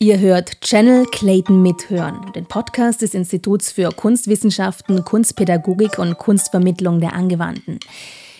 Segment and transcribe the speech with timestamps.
[0.00, 7.14] Ihr hört Channel Clayton Mithören, den Podcast des Instituts für Kunstwissenschaften, Kunstpädagogik und Kunstvermittlung der
[7.14, 7.80] Angewandten.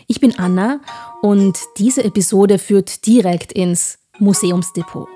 [0.07, 0.81] Ich bin Anna
[1.21, 5.09] und diese Episode führt direkt ins Museumsdepot.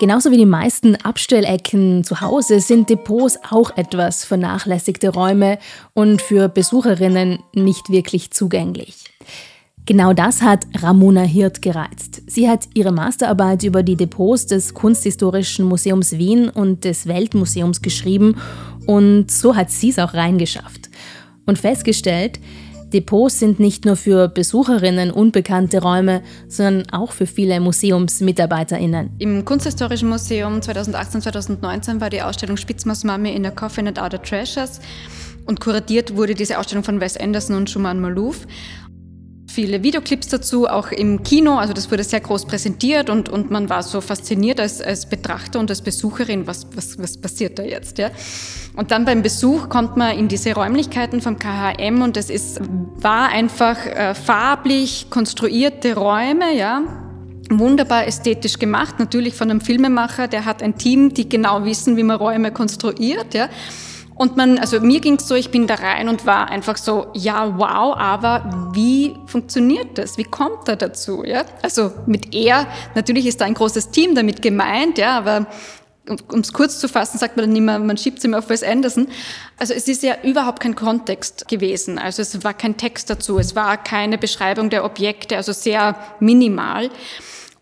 [0.00, 5.58] Genauso wie die meisten Abstellecken zu Hause sind Depots auch etwas vernachlässigte Räume
[5.92, 9.04] und für Besucherinnen nicht wirklich zugänglich.
[9.84, 12.22] Genau das hat Ramona Hirt gereizt.
[12.26, 18.36] Sie hat ihre Masterarbeit über die Depots des Kunsthistorischen Museums Wien und des Weltmuseums geschrieben
[18.86, 20.88] und so hat sie es auch reingeschafft.
[21.44, 22.40] Und festgestellt,
[22.92, 29.10] Depots sind nicht nur für Besucherinnen unbekannte Räume, sondern auch für viele MuseumsmitarbeiterInnen.
[29.18, 34.80] Im Kunsthistorischen Museum 2018-2019 war die Ausstellung Spitzmausmami in der Coffin and Other Treasures
[35.46, 38.46] und kuratiert wurde diese Ausstellung von Wes Anderson und Schumann Malouf
[39.50, 41.56] viele Videoclips dazu, auch im Kino.
[41.56, 45.58] Also das wurde sehr groß präsentiert und, und man war so fasziniert als, als Betrachter
[45.58, 47.98] und als Besucherin, was, was, was passiert da jetzt.
[47.98, 48.10] Ja?
[48.76, 52.60] Und dann beim Besuch kommt man in diese Räumlichkeiten vom KHM und es ist,
[52.96, 56.82] war einfach äh, farblich konstruierte Räume, ja,
[57.50, 62.04] wunderbar ästhetisch gemacht, natürlich von einem Filmemacher, der hat ein Team, die genau wissen, wie
[62.04, 63.48] man Räume konstruiert, ja.
[64.20, 67.06] Und man, also mir ging es so, ich bin da rein und war einfach so,
[67.14, 70.18] ja, wow, aber wie funktioniert das?
[70.18, 71.24] Wie kommt er dazu?
[71.24, 71.46] Ja?
[71.62, 75.46] Also mit er, natürlich ist da ein großes Team damit gemeint, ja, aber
[76.30, 78.62] um es kurz zu fassen, sagt man dann immer, man schiebt es immer auf Wes
[78.62, 79.08] Anderson.
[79.56, 81.98] Also es ist ja überhaupt kein Kontext gewesen.
[81.98, 86.90] Also es war kein Text dazu, es war keine Beschreibung der Objekte, also sehr minimal.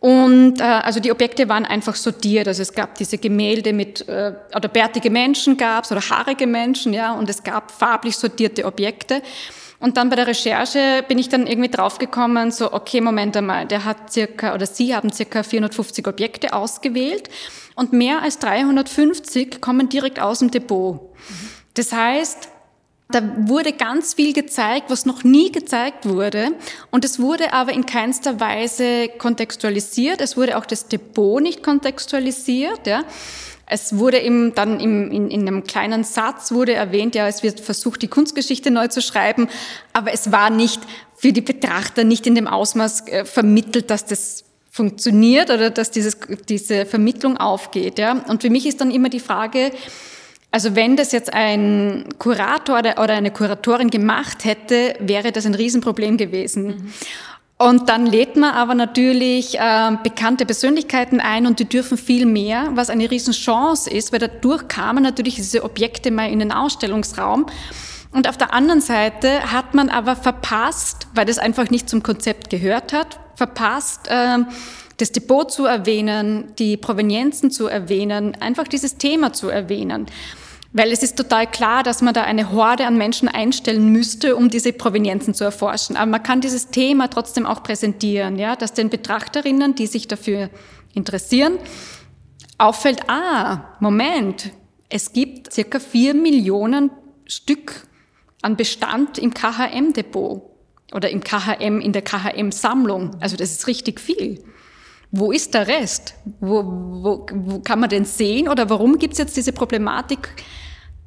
[0.01, 2.47] Und äh, also die Objekte waren einfach sortiert.
[2.47, 7.13] Also es gab diese Gemälde mit äh, oder bärtige Menschen gab's oder haarige Menschen, ja,
[7.13, 9.23] und es gab farblich sortierte Objekte.
[9.81, 13.85] Und dann bei der Recherche bin ich dann irgendwie draufgekommen, so okay, Moment einmal, der
[13.85, 17.29] hat circa oder Sie haben circa 450 Objekte ausgewählt
[17.77, 21.13] und mehr als 350 kommen direkt aus dem Depot.
[21.75, 22.49] Das heißt,
[23.11, 26.53] da wurde ganz viel gezeigt, was noch nie gezeigt wurde.
[26.91, 30.21] Und es wurde aber in keinster Weise kontextualisiert.
[30.21, 32.87] Es wurde auch das Depot nicht kontextualisiert.
[32.87, 33.05] Ja.
[33.65, 37.61] Es wurde eben dann im, in, in einem kleinen Satz wurde erwähnt, ja, es wird
[37.61, 39.49] versucht, die Kunstgeschichte neu zu schreiben,
[39.93, 40.81] aber es war nicht
[41.17, 46.19] für die Betrachter nicht in dem Ausmaß äh, vermittelt, dass das funktioniert oder dass dieses,
[46.49, 47.99] diese Vermittlung aufgeht.
[47.99, 48.25] Ja.
[48.29, 49.73] Und für mich ist dann immer die Frage,
[50.51, 56.17] also wenn das jetzt ein Kurator oder eine Kuratorin gemacht hätte, wäre das ein Riesenproblem
[56.17, 56.67] gewesen.
[56.67, 56.93] Mhm.
[57.59, 62.69] Und dann lädt man aber natürlich äh, bekannte Persönlichkeiten ein und die dürfen viel mehr,
[62.75, 67.47] was eine Riesenchance ist, weil dadurch kamen natürlich diese Objekte mal in den Ausstellungsraum.
[68.13, 72.49] Und auf der anderen Seite hat man aber verpasst, weil das einfach nicht zum Konzept
[72.49, 74.39] gehört hat, verpasst, äh,
[74.99, 80.07] das Depot zu erwähnen, die Provenienzen zu erwähnen, einfach dieses Thema zu erwähnen.
[80.79, 84.49] Weil es ist total klar, dass man da eine Horde an Menschen einstellen müsste, um
[84.49, 85.97] diese Provenienzen zu erforschen.
[85.97, 90.51] Aber man kann dieses Thema trotzdem auch präsentieren, ja, dass den Betrachterinnen, die sich dafür
[90.95, 91.59] interessieren,
[92.59, 94.53] auffällt, ah, Moment,
[94.89, 96.93] es gibt circa vier Millionen
[97.27, 97.89] Stück
[98.43, 100.43] an Bestand im KHM-Depot
[100.93, 103.17] oder im KHM, in der KHM-Sammlung.
[103.19, 104.45] Also das ist richtig viel.
[105.11, 106.15] Wo ist der Rest?
[106.39, 108.49] Wo, wo, wo kann man den sehen?
[108.49, 110.29] Oder warum gibt es jetzt diese Problematik,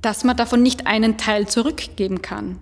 [0.01, 2.59] dass man davon nicht einen Teil zurückgeben kann?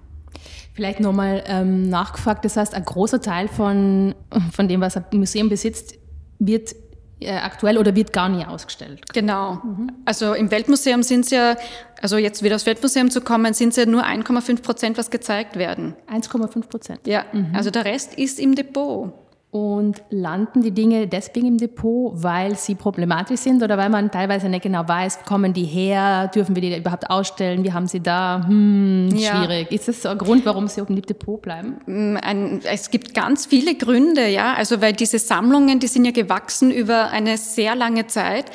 [0.73, 4.15] Vielleicht nochmal ähm, nachgefragt, das heißt, ein großer Teil von,
[4.51, 5.95] von dem, was ein Museum besitzt,
[6.39, 6.73] wird
[7.19, 9.01] äh, aktuell oder wird gar nie ausgestellt.
[9.13, 9.55] Genau.
[9.55, 9.91] Mhm.
[10.05, 11.57] Also im Weltmuseum sind es ja,
[12.01, 15.57] also jetzt wieder aufs Weltmuseum zu kommen, sind es ja nur 1,5 Prozent, was gezeigt
[15.57, 15.95] werden.
[16.09, 17.01] 1,5 Prozent?
[17.05, 17.53] Ja, mhm.
[17.53, 19.11] also der Rest ist im Depot.
[19.51, 24.47] Und landen die Dinge deswegen im Depot, weil sie problematisch sind oder weil man teilweise
[24.47, 28.45] nicht genau weiß, kommen die her, dürfen wir die überhaupt ausstellen, wie haben sie da,
[28.45, 29.43] hm, ja.
[29.43, 29.71] schwierig.
[29.71, 31.77] Ist das so ein Grund, warum sie auf dem Depot bleiben?
[31.87, 36.11] Mm, ein, es gibt ganz viele Gründe, ja, also weil diese Sammlungen, die sind ja
[36.11, 38.51] gewachsen über eine sehr lange Zeit.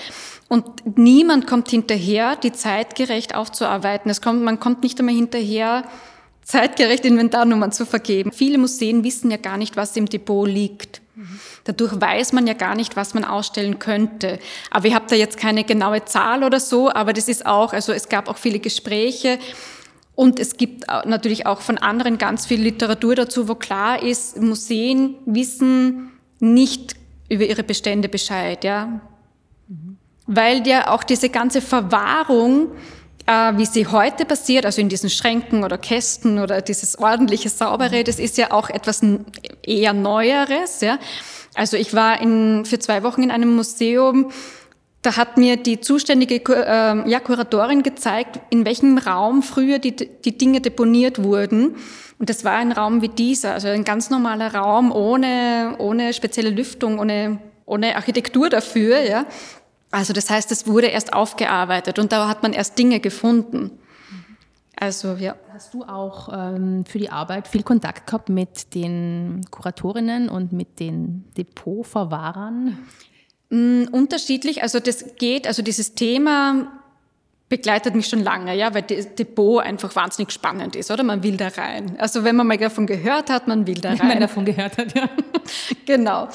[0.48, 0.64] Und
[0.96, 4.08] niemand kommt hinterher, die zeitgerecht aufzuarbeiten.
[4.12, 5.82] Es kommt, man kommt nicht einmal hinterher,
[6.44, 8.32] zeitgerecht Inventarnummern zu vergeben.
[8.32, 11.00] Viele Museen wissen ja gar nicht, was im Depot liegt.
[11.64, 14.38] Dadurch weiß man ja gar nicht, was man ausstellen könnte.
[14.70, 17.92] Aber ich habe da jetzt keine genaue Zahl oder so, aber das ist auch, also
[17.92, 19.38] es gab auch viele Gespräche
[20.14, 25.16] und es gibt natürlich auch von anderen ganz viel Literatur dazu, wo klar ist, Museen
[25.26, 26.10] wissen
[26.40, 26.94] nicht
[27.28, 29.00] über ihre Bestände Bescheid, ja.
[29.68, 29.96] Mhm.
[30.26, 32.68] Weil ja auch diese ganze Verwahrung
[33.26, 38.04] äh, wie sie heute passiert, also in diesen Schränken oder Kästen oder dieses ordentliche Saubere,
[38.04, 39.00] das ist ja auch etwas
[39.62, 40.80] eher Neueres.
[40.80, 40.98] Ja.
[41.54, 44.30] Also ich war in, für zwei Wochen in einem Museum,
[45.02, 50.38] da hat mir die zuständige äh, ja, Kuratorin gezeigt, in welchem Raum früher die, die
[50.38, 51.76] Dinge deponiert wurden.
[52.18, 56.48] Und das war ein Raum wie dieser, also ein ganz normaler Raum ohne, ohne spezielle
[56.48, 59.00] Lüftung, ohne, ohne Architektur dafür.
[59.00, 59.26] Ja.
[59.94, 63.70] Also das heißt, es wurde erst aufgearbeitet und da hat man erst Dinge gefunden.
[64.74, 65.36] Also ja.
[65.52, 70.80] Hast du auch ähm, für die Arbeit viel Kontakt gehabt mit den Kuratorinnen und mit
[70.80, 72.76] den Depotverwahrern?
[73.50, 76.72] Mm, unterschiedlich, also das geht, also dieses Thema
[77.48, 81.02] begleitet mich schon lange, ja, weil das Depot einfach wahnsinnig spannend ist, oder?
[81.02, 81.96] Man will da rein.
[81.98, 83.98] Also wenn man mal davon gehört hat, man will da rein.
[83.98, 85.08] Wenn man davon gehört hat, ja.
[85.86, 86.28] genau.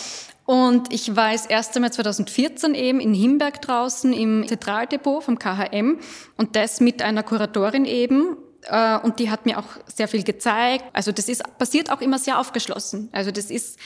[0.45, 6.00] Und ich war das erste Mal 2014 eben in Himberg draußen im Zentraldepot vom KHM
[6.38, 8.35] und das mit einer Kuratorin eben.
[8.63, 10.85] Äh, und die hat mir auch sehr viel gezeigt.
[10.94, 13.09] Also das ist passiert auch immer sehr aufgeschlossen.
[13.11, 13.77] Also das ist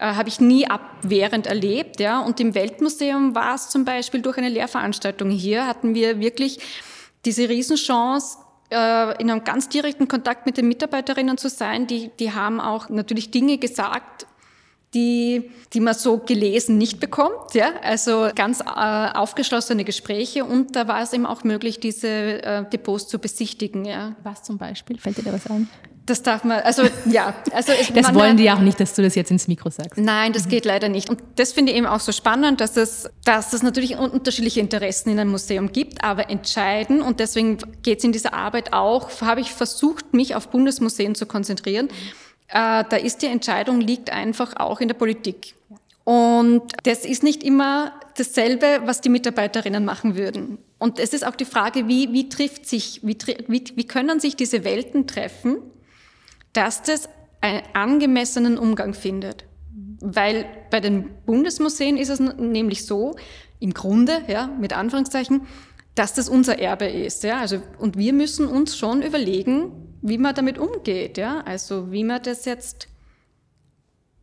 [0.00, 2.00] äh, habe ich nie abwehrend erlebt.
[2.00, 2.20] Ja.
[2.20, 6.58] Und im Weltmuseum war es zum Beispiel durch eine Lehrveranstaltung hier, hatten wir wirklich
[7.26, 8.38] diese Riesenchance,
[8.70, 11.86] äh, in einem ganz direkten Kontakt mit den Mitarbeiterinnen zu sein.
[11.86, 14.26] Die, die haben auch natürlich Dinge gesagt,
[14.94, 17.54] die, die man so gelesen nicht bekommt.
[17.54, 17.72] Ja?
[17.82, 23.06] Also ganz äh, aufgeschlossene Gespräche und da war es eben auch möglich, diese äh, Depots
[23.08, 23.84] zu besichtigen.
[23.84, 24.16] Ja.
[24.22, 24.98] Was zum Beispiel?
[24.98, 25.68] Fällt dir da was ein?
[26.10, 27.34] Das darf man, also ja.
[27.52, 29.96] Also ich, das wollen die auch nicht, dass du das jetzt ins Mikro sagst.
[29.96, 30.48] Nein, das mhm.
[30.50, 31.08] geht leider nicht.
[31.08, 35.10] Und das finde ich eben auch so spannend, dass es, dass es natürlich unterschiedliche Interessen
[35.10, 39.40] in einem Museum gibt, aber entscheiden, und deswegen geht es in dieser Arbeit auch, habe
[39.40, 41.88] ich versucht, mich auf Bundesmuseen zu konzentrieren.
[42.48, 45.54] Äh, da ist die Entscheidung, liegt einfach auch in der Politik.
[46.02, 50.58] Und das ist nicht immer dasselbe, was die Mitarbeiterinnen machen würden.
[50.80, 53.16] Und es ist auch die Frage, wie, wie trifft sich, wie,
[53.46, 55.58] wie, wie können sich diese Welten treffen?
[56.52, 57.08] Dass das
[57.40, 59.44] einen angemessenen Umgang findet.
[60.00, 63.16] Weil bei den Bundesmuseen ist es nämlich so,
[63.58, 65.46] im Grunde, ja, mit Anführungszeichen,
[65.94, 67.22] dass das unser Erbe ist.
[67.22, 67.40] Ja?
[67.40, 71.18] Also, und wir müssen uns schon überlegen, wie man damit umgeht.
[71.18, 71.42] Ja?
[71.42, 72.88] Also wie man das jetzt,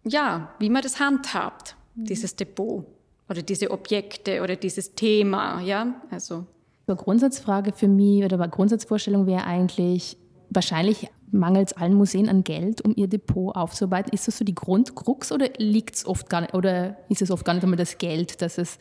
[0.03, 2.85] ja, wie man das handhabt, dieses Depot
[3.29, 5.61] oder diese Objekte oder dieses Thema.
[5.61, 6.01] Ja?
[6.09, 6.47] Also.
[6.87, 10.17] Eine Grundsatzfrage für mich oder eine Grundsatzvorstellung wäre eigentlich,
[10.49, 14.13] wahrscheinlich mangelt es allen Museen an Geld, um ihr Depot aufzuarbeiten.
[14.13, 17.45] Ist das so die Grundkrux oder liegt es oft gar nicht, oder ist es oft
[17.45, 18.77] gar nicht einmal das Geld, dass das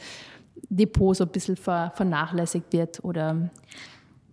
[0.68, 3.50] Depot so ein bisschen ver, vernachlässigt wird oder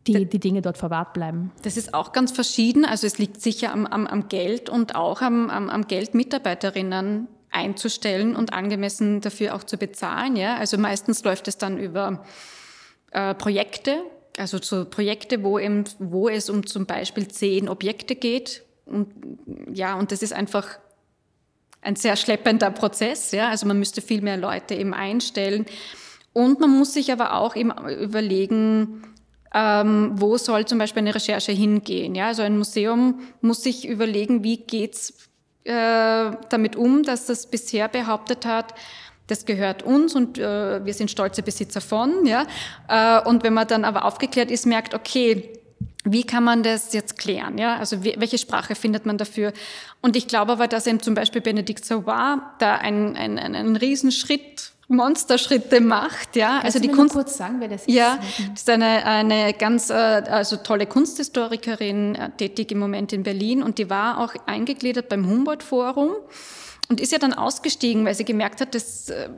[0.07, 1.51] die, die Dinge dort verwahrt bleiben?
[1.63, 2.86] Das ist auch ganz verschieden.
[2.86, 7.27] Also es liegt sicher am, am, am Geld und auch am, am, am Geld Mitarbeiterinnen
[7.51, 10.36] einzustellen und angemessen dafür auch zu bezahlen.
[10.36, 10.57] Ja?
[10.57, 12.24] Also meistens läuft es dann über
[13.12, 14.04] äh, Projekte,
[14.38, 18.63] also so Projekte, wo, eben, wo es um zum Beispiel zehn Objekte geht.
[18.85, 19.09] Und,
[19.71, 20.68] ja, und das ist einfach
[21.81, 23.31] ein sehr schleppender Prozess.
[23.31, 23.50] Ja?
[23.50, 25.65] Also man müsste viel mehr Leute eben einstellen.
[26.33, 29.03] Und man muss sich aber auch eben überlegen,
[29.53, 32.15] ähm, wo soll zum Beispiel eine Recherche hingehen.
[32.15, 32.27] Ja?
[32.27, 35.30] Also ein Museum muss sich überlegen, wie geht's
[35.63, 38.74] äh, damit um, dass das bisher behauptet hat,
[39.33, 42.25] das gehört uns und äh, wir sind stolze Besitzer von.
[42.25, 42.45] Ja?
[42.88, 45.50] Äh, und wenn man dann aber aufgeklärt ist, merkt, okay,
[46.06, 47.57] wie kann man das jetzt klären?
[47.57, 47.77] Ja?
[47.77, 49.51] Also welche Sprache findet man dafür?
[50.01, 54.69] Und ich glaube aber, dass eben zum Beispiel Benedikt Sauvar da einen, einen, einen Riesenschritt
[54.90, 56.59] Monsterschritte macht, ja.
[56.59, 57.16] Kannst also die Kunst.
[57.16, 57.90] kurz sagen, wer das ist?
[57.90, 58.19] Ja,
[58.52, 63.63] das ist eine, eine ganz äh, also tolle Kunsthistorikerin, äh, tätig im Moment in Berlin
[63.63, 66.11] und die war auch eingegliedert beim Humboldt Forum
[66.90, 69.30] und ist ja dann ausgestiegen, weil sie gemerkt hat, das, äh,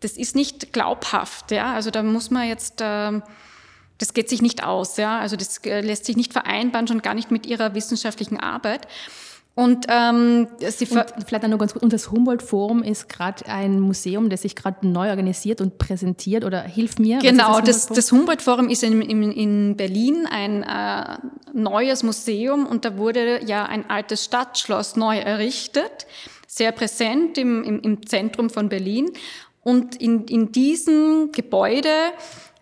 [0.00, 1.50] das ist nicht glaubhaft.
[1.50, 1.74] Ja?
[1.74, 3.22] Also da muss man jetzt, ähm,
[3.98, 4.96] das geht sich nicht aus.
[4.96, 5.18] Ja?
[5.18, 8.88] Also das äh, lässt sich nicht vereinbaren, schon gar nicht mit ihrer wissenschaftlichen Arbeit.
[9.56, 14.28] Und, ähm, sie und vielleicht nur ganz gut, und das Humboldt-Forum ist gerade ein Museum,
[14.28, 17.20] das sich gerade neu organisiert und präsentiert oder hilft mir.
[17.20, 21.18] Genau, das, das Humboldt-Forum ist in, in, in, Berlin ein äh,
[21.52, 26.06] neues Museum und da wurde ja ein altes Stadtschloss neu errichtet
[26.54, 29.10] sehr präsent im, im, im Zentrum von Berlin.
[29.62, 31.88] Und in, in diesem Gebäude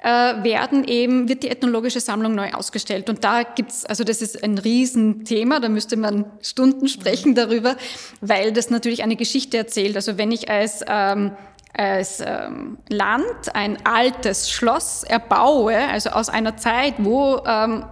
[0.02, 3.08] werden eben, wird die ethnologische Sammlung neu ausgestellt.
[3.08, 7.76] Und da gibt's, also das ist ein Riesenthema, da müsste man Stunden sprechen darüber,
[8.20, 9.96] weil das natürlich eine Geschichte erzählt.
[9.96, 11.32] Also wenn ich als ähm,
[11.74, 17.84] als ähm, Land ein altes Schloss erbaue, also aus einer Zeit, wo ähm,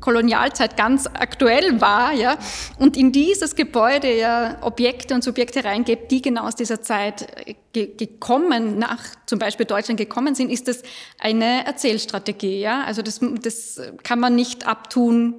[0.00, 2.36] Kolonialzeit ganz aktuell war, ja,
[2.78, 7.26] und in dieses Gebäude ja Objekte und Subjekte reingebt, die genau aus dieser Zeit
[7.72, 10.82] ge gekommen, nach zum Beispiel Deutschland gekommen sind, ist das
[11.18, 12.84] eine Erzählstrategie, ja.
[12.84, 15.34] Also das, das kann man nicht abtun,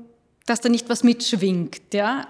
[0.45, 2.27] dass da nicht was mitschwingt, ja.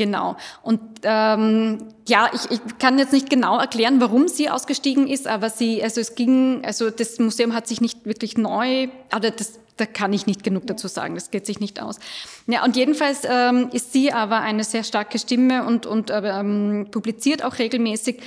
[0.00, 0.36] Genau.
[0.62, 5.50] Und ähm, ja, ich, ich kann jetzt nicht genau erklären, warum sie ausgestiegen ist, aber
[5.50, 9.86] sie, also es ging, also das Museum hat sich nicht wirklich neu, oder das, da
[9.86, 11.98] kann ich nicht genug dazu sagen, das geht sich nicht aus.
[12.46, 17.44] Ja, und jedenfalls ähm, ist sie aber eine sehr starke Stimme und, und ähm, publiziert
[17.44, 18.20] auch regelmäßig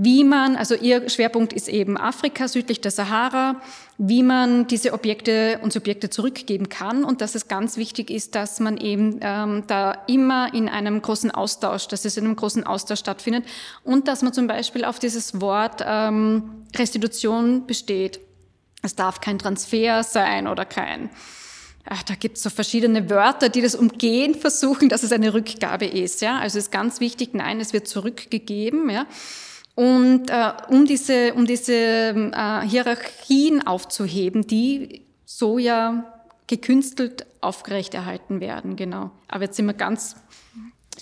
[0.00, 3.60] wie man, also ihr Schwerpunkt ist eben Afrika südlich der Sahara,
[3.98, 8.60] wie man diese Objekte und Subjekte zurückgeben kann und dass es ganz wichtig ist, dass
[8.60, 13.00] man eben ähm, da immer in einem großen Austausch, dass es in einem großen Austausch
[13.00, 13.44] stattfindet
[13.82, 18.20] und dass man zum Beispiel auf dieses Wort ähm, Restitution besteht.
[18.82, 21.10] Es darf kein Transfer sein oder kein
[21.90, 25.86] Ach, da gibt es so verschiedene Wörter, die das umgehen versuchen, dass es eine Rückgabe
[25.86, 26.20] ist.
[26.20, 26.38] Ja?
[26.38, 28.90] Also es ist ganz wichtig, nein, es wird zurückgegeben.
[28.90, 29.06] Ja?
[29.74, 36.04] Und äh, um diese, um diese äh, Hierarchien aufzuheben, die so ja
[36.46, 39.10] gekünstelt aufrechterhalten werden, genau.
[39.28, 40.16] Aber jetzt sind wir ganz,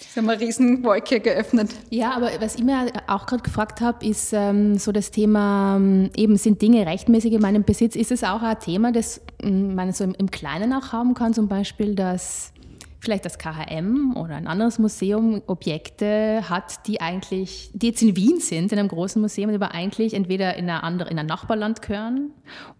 [0.00, 1.70] jetzt haben eine Riesenwolke geöffnet.
[1.90, 6.10] Ja, aber was ich mir auch gerade gefragt habe, ist ähm, so das Thema, ähm,
[6.16, 9.92] eben sind Dinge rechtmäßig in meinem Besitz, ist es auch ein Thema, das ähm, man
[9.92, 12.52] so im, im Kleinen auch haben kann, zum Beispiel, dass
[13.00, 18.40] vielleicht das KHM oder ein anderes Museum Objekte hat, die eigentlich, die jetzt in Wien
[18.40, 22.32] sind, in einem großen Museum, aber eigentlich entweder in, einer andere, in ein Nachbarland gehören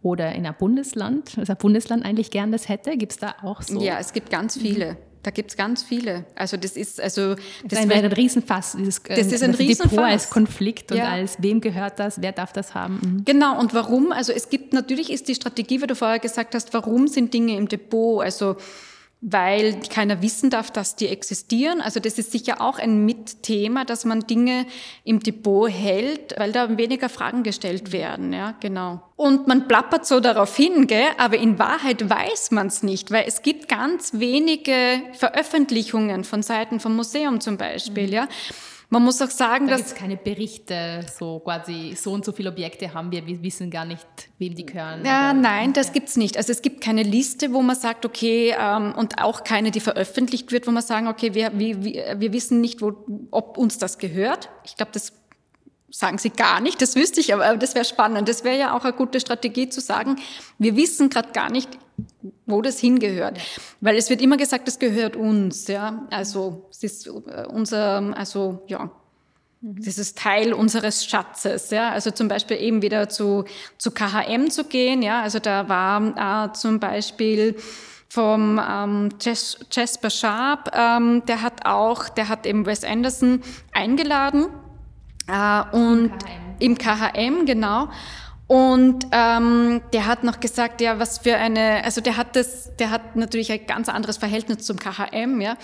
[0.03, 2.97] oder in ein Bundesland, also ein Bundesland eigentlich gern das hätte.
[2.97, 3.81] Gibt es da auch so?
[3.81, 4.97] Ja, es gibt ganz viele.
[5.27, 6.25] Da gibt es ganz viele.
[6.37, 8.77] Also das ist also das, das wäre ein Riesenfass.
[8.79, 9.91] Dieses, das ist ein Riesenfass.
[9.91, 11.09] Depot als Konflikt und ja.
[11.09, 13.01] als wem gehört das, wer darf das haben.
[13.03, 13.25] Mhm.
[13.25, 13.59] Genau.
[13.59, 14.13] Und warum?
[14.13, 17.57] Also es gibt natürlich ist die Strategie, wie du vorher gesagt hast, warum sind Dinge
[17.57, 18.23] im Depot?
[18.23, 18.55] Also
[19.23, 21.81] weil keiner wissen darf, dass die existieren.
[21.81, 24.67] Also das ist sicher auch ein Mitthema, dass man Dinge
[25.05, 28.33] im Depot hält, weil da weniger Fragen gestellt werden.
[28.33, 29.01] Ja, genau.
[29.17, 31.07] Und man plappert so darauf hin, gell?
[31.17, 36.79] aber in Wahrheit weiß man es nicht, weil es gibt ganz wenige Veröffentlichungen von Seiten
[36.79, 38.09] vom Museum zum Beispiel.
[38.09, 38.13] Mhm.
[38.13, 38.29] Ja.
[38.89, 39.95] Man muss auch sagen, da dass.
[39.95, 43.85] Da keine Berichte, so quasi so und so viele Objekte haben wir, wir wissen gar
[43.85, 44.07] nicht,
[44.39, 45.05] wem die gehören.
[45.05, 46.03] Ja, nein, das ja.
[46.05, 46.37] es nicht.
[46.37, 50.53] Also es gibt keine Liste, wo man sagt, okay, ähm, und auch keine, die veröffentlicht
[50.53, 51.83] wird, wo man sagen, okay, wir, wir,
[52.21, 52.93] wir wissen nicht, wo,
[53.33, 54.51] ob uns das gehört.
[54.65, 55.13] Ich glaube, das
[55.91, 58.29] sagen sie gar nicht, das wüsste ich, aber das wäre spannend.
[58.29, 60.17] Das wäre ja auch eine gute Strategie zu sagen,
[60.59, 61.71] wir wissen gerade gar nicht,
[62.47, 63.39] wo das hingehört.
[63.81, 66.07] Weil es wird immer gesagt, es gehört uns, ja.
[66.11, 68.91] Also, es ist äh, unser, also, ja.
[69.63, 71.91] Das ist Teil unseres Schatzes, ja.
[71.91, 73.47] Also zum Beispiel eben wieder zu,
[73.79, 75.23] zu KHM zu gehen, ja.
[75.23, 77.57] Also da war äh, zum Beispiel
[78.09, 84.47] vom ähm, Jasper Sharp, ähm, der hat auch, der hat eben Wes Anderson eingeladen
[85.27, 86.13] äh, und
[86.59, 87.89] im KHM, im KHM genau.
[88.49, 92.91] Und ähm, der hat noch gesagt, ja, was für eine, also der hat das, der
[92.91, 95.57] hat natürlich ein ganz anderes Verhältnis zum KHM, ja.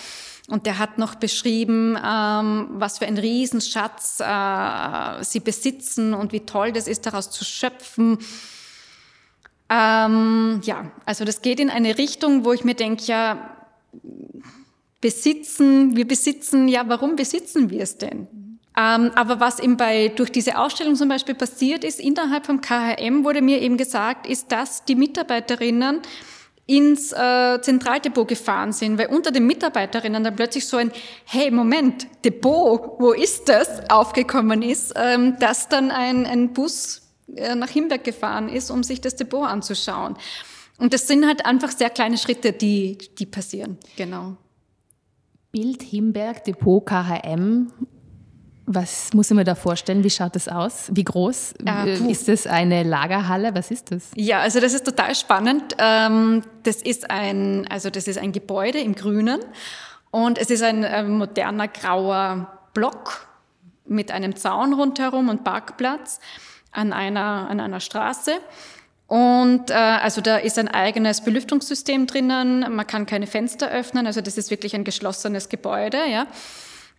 [0.49, 6.41] Und der hat noch beschrieben, ähm, was für ein Riesenschatz äh, sie besitzen und wie
[6.41, 8.19] toll das ist, daraus zu schöpfen.
[9.71, 13.57] Ähm, ja, also das geht in eine Richtung, wo ich mir denke, ja,
[15.01, 18.42] besitzen, wir besitzen, ja, warum besitzen wir es denn?
[18.77, 23.25] Ähm, aber was eben bei, durch diese Ausstellung zum Beispiel passiert ist, innerhalb vom KHM
[23.25, 26.01] wurde mir eben gesagt, ist, dass die Mitarbeiterinnen
[26.67, 30.91] ins äh, Zentraldepot gefahren sind, weil unter den Mitarbeiterinnen dann plötzlich so ein,
[31.27, 37.03] hey, Moment, Depot, wo ist das, aufgekommen ist, ähm, dass dann ein, ein Bus
[37.35, 40.17] äh, nach Himberg gefahren ist, um sich das Depot anzuschauen.
[40.79, 44.37] Und das sind halt einfach sehr kleine Schritte, die, die passieren, genau.
[45.51, 47.71] Bild Himberg, Depot KHM
[48.75, 50.05] was muss ich mir da vorstellen?
[50.05, 50.91] Wie schaut das aus?
[50.93, 51.55] Wie groß?
[51.67, 53.55] Äh, ist das eine Lagerhalle?
[53.55, 54.11] Was ist das?
[54.15, 55.77] Ja, also das ist total spannend.
[55.79, 59.41] Ähm, das ist ein, also das ist ein Gebäude im Grünen
[60.11, 63.27] und es ist ein moderner grauer Block
[63.87, 66.21] mit einem Zaun rundherum und Parkplatz
[66.71, 68.33] an einer, an einer Straße.
[69.07, 72.75] Und äh, also da ist ein eigenes Belüftungssystem drinnen.
[72.75, 74.07] Man kann keine Fenster öffnen.
[74.07, 75.99] Also das ist wirklich ein geschlossenes Gebäude.
[76.09, 76.27] Ja.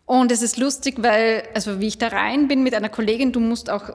[0.05, 3.39] Und es ist lustig, weil, also wie ich da rein bin mit einer Kollegin, du
[3.39, 3.91] musst auch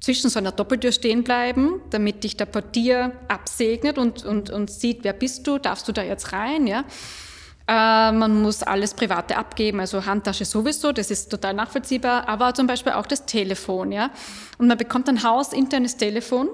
[0.00, 5.02] zwischen so einer Doppeltür stehen bleiben, damit dich der Portier absegnet und, und, und sieht,
[5.02, 6.84] wer bist du, darfst du da jetzt rein, ja.
[7.66, 12.66] Äh, man muss alles Private abgeben, also Handtasche sowieso, das ist total nachvollziehbar, aber zum
[12.66, 14.10] Beispiel auch das Telefon, ja.
[14.58, 16.50] Und man bekommt ein hausinternes Telefon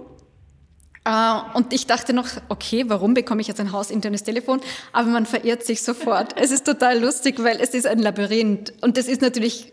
[1.55, 4.61] und ich dachte noch, okay, warum bekomme ich jetzt ein hausinternes Telefon?
[4.93, 6.35] Aber man verirrt sich sofort.
[6.41, 8.75] es ist total lustig, weil es ist ein Labyrinth.
[8.83, 9.73] Und das ist natürlich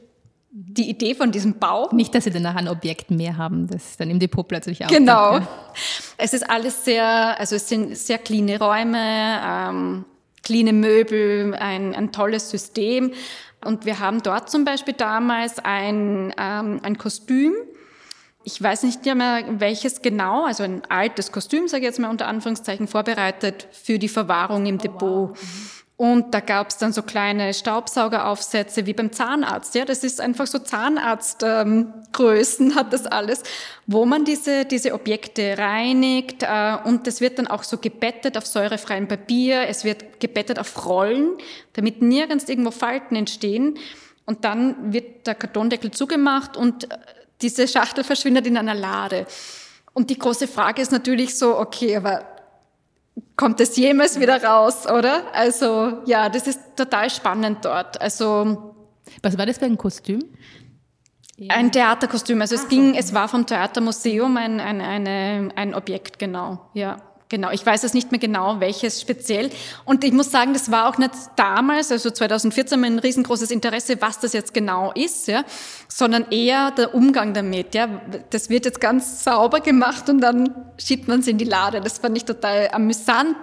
[0.49, 1.89] die Idee von diesem Bau.
[1.91, 4.89] Nicht, dass sie dann nachher ein Objekt mehr haben, das dann im Depot plötzlich auch.
[4.89, 5.33] Genau.
[5.33, 5.47] Ja.
[6.17, 10.05] Es ist alles sehr, also es sind sehr cleane Räume, ähm,
[10.43, 13.11] cleane Möbel, ein, ein tolles System.
[13.65, 17.53] Und wir haben dort zum Beispiel damals ein, ähm, ein Kostüm,
[18.47, 22.27] ich weiß nicht mehr welches genau, also ein altes Kostüm, sage ich jetzt mal unter
[22.27, 25.31] Anführungszeichen, vorbereitet für die Verwahrung im oh, Depot.
[25.31, 25.37] Wow.
[25.97, 29.75] Und da gab es dann so kleine Staubsaugeraufsätze wie beim Zahnarzt.
[29.75, 33.43] Ja, das ist einfach so Zahnarztgrößen ähm, hat das alles,
[33.85, 36.43] wo man diese, diese Objekte reinigt.
[36.43, 39.67] Äh, und das wird dann auch so gebettet auf säurefreiem Papier.
[39.67, 41.31] Es wird gebettet auf Rollen,
[41.73, 43.77] damit nirgends irgendwo Falten entstehen.
[44.25, 46.97] Und dann wird der Kartondeckel zugemacht und äh,
[47.41, 49.25] diese Schachtel verschwindet in einer Lade.
[49.93, 52.23] Und die große Frage ist natürlich so, okay, aber
[53.35, 55.23] kommt es jemals wieder raus, oder?
[55.33, 57.99] Also ja, das ist total spannend dort.
[58.01, 58.75] Also
[59.21, 60.23] was war das für ein Kostüm?
[61.49, 62.41] Ein Theaterkostüm.
[62.41, 66.69] Also es ging, es war vom Theatermuseum ein, ein, eine, ein Objekt, genau.
[66.73, 66.97] Ja.
[67.29, 69.49] Genau, ich weiß es nicht mehr genau, welches speziell.
[69.83, 74.19] Und ich muss sagen, das war auch nicht damals, also 2014, ein riesengroßes Interesse, was
[74.19, 75.43] das jetzt genau ist, ja,
[75.89, 77.75] sondern eher der Umgang damit.
[77.75, 78.01] Ja.
[78.29, 81.81] Das wird jetzt ganz sauber gemacht und dann schiebt man es in die Lade.
[81.81, 83.35] Das fand ich total amüsant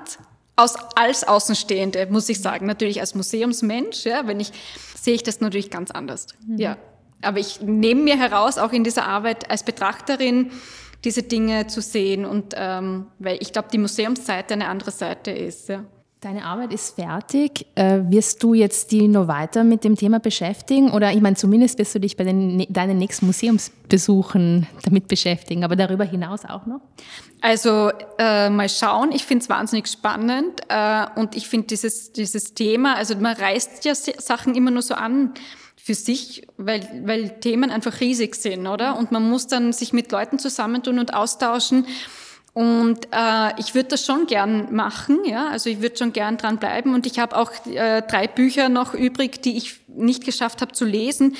[0.56, 2.64] aus, als Außenstehende, muss ich sagen.
[2.66, 4.52] Natürlich als Museumsmensch, ja, wenn ich,
[4.98, 6.28] sehe ich das natürlich ganz anders.
[6.46, 6.58] Mhm.
[6.58, 6.76] Ja.
[7.20, 10.50] Aber ich nehme mir heraus, auch in dieser Arbeit als Betrachterin,
[11.04, 15.68] diese Dinge zu sehen und ähm, weil ich glaube, die Museumsseite eine andere Seite ist.
[15.68, 15.84] Ja.
[16.24, 17.66] Deine Arbeit ist fertig.
[17.74, 20.90] Äh, wirst du jetzt die noch weiter mit dem Thema beschäftigen?
[20.90, 25.76] Oder ich meine, zumindest wirst du dich bei den, deinen nächsten Museumsbesuchen damit beschäftigen, aber
[25.76, 26.80] darüber hinaus auch noch?
[27.42, 32.54] Also äh, mal schauen, ich finde es wahnsinnig spannend äh, und ich finde dieses, dieses
[32.54, 35.34] Thema, also man reißt ja Sachen immer nur so an
[35.84, 38.96] für sich, weil, weil Themen einfach riesig sind, oder?
[38.96, 41.86] Und man muss dann sich mit Leuten zusammentun und austauschen.
[42.54, 45.48] Und äh, ich würde das schon gern machen, ja.
[45.48, 46.94] Also ich würde schon gern dran bleiben.
[46.94, 50.86] Und ich habe auch äh, drei Bücher noch übrig, die ich nicht geschafft habe zu
[50.86, 51.36] lesen,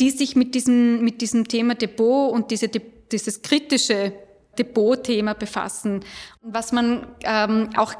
[0.00, 4.12] die sich mit diesem, mit diesem Thema Depot und diese, dieses kritische
[4.58, 6.04] Depot-Thema befassen.
[6.42, 7.94] Was man ähm, auch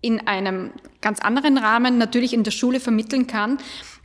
[0.00, 3.58] in einem ganz anderen Rahmen natürlich in der Schule vermitteln kann,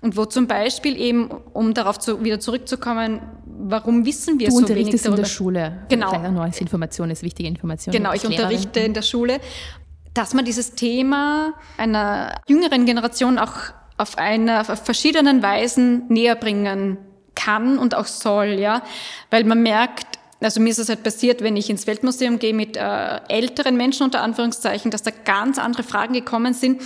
[0.05, 4.58] und wo zum Beispiel eben, um darauf zu, wieder zurückzukommen, warum wissen wir du so
[4.58, 4.79] wenig darüber?
[4.79, 5.86] Unterrichtest in der Schule.
[5.89, 6.10] Genau.
[6.10, 7.91] Vielleicht neues Information ist wichtige Information.
[7.91, 9.39] Genau, ich unterrichte in der Schule,
[10.13, 13.53] dass man dieses Thema einer jüngeren Generation auch
[13.97, 16.99] auf einer auf verschiedenen Weisen näher bringen
[17.34, 18.84] kann und auch soll, ja,
[19.31, 22.77] weil man merkt, also mir ist es halt passiert, wenn ich ins Weltmuseum gehe mit
[22.77, 26.81] äh, älteren Menschen unter Anführungszeichen, dass da ganz andere Fragen gekommen sind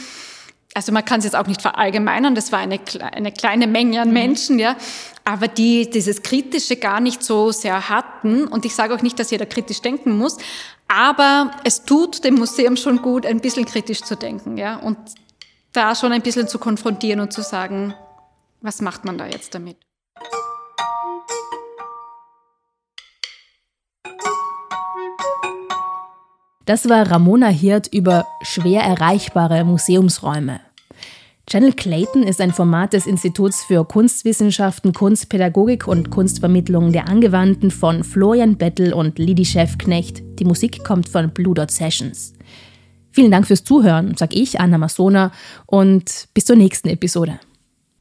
[0.76, 4.10] also man kann es jetzt auch nicht verallgemeinern, das war eine, eine kleine Menge an
[4.10, 4.14] mhm.
[4.14, 4.76] Menschen, ja,
[5.26, 8.48] aber die dieses Kritische gar nicht so sehr hatten.
[8.48, 10.38] Und ich sage auch nicht, dass jeder kritisch denken muss,
[10.88, 14.98] aber es tut dem Museum schon gut, ein bisschen kritisch zu denken, ja, und
[15.74, 17.94] da schon ein bisschen zu konfrontieren und zu sagen,
[18.62, 19.78] was macht man da jetzt damit?
[26.70, 30.60] Das war Ramona Hirt über schwer erreichbare Museumsräume.
[31.48, 38.04] Channel Clayton ist ein Format des Instituts für Kunstwissenschaften, Kunstpädagogik und Kunstvermittlung der Angewandten von
[38.04, 40.22] Florian Bettel und Lidi Schäfknecht.
[40.38, 42.34] Die Musik kommt von Blue Dot Sessions.
[43.10, 45.32] Vielen Dank fürs Zuhören, sag ich, Anna Masona,
[45.66, 47.40] und bis zur nächsten Episode.